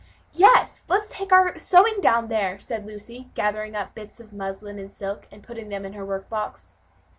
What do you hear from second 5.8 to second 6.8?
in her work box.